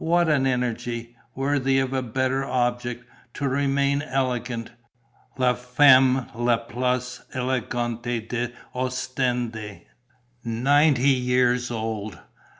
What 0.00 0.28
an 0.28 0.48
energy, 0.48 1.14
worthy 1.36 1.78
of 1.78 1.92
a 1.92 2.02
better 2.02 2.44
object, 2.44 3.04
to 3.34 3.48
remain 3.48 4.02
elegant: 4.02 4.72
la 5.38 5.54
femme 5.54 6.26
la 6.34 6.56
plus 6.56 7.22
élégante 7.32 8.28
d'Ostende! 8.50 9.82
Ninety 10.42 11.10
years 11.10 11.70
old! 11.70 12.18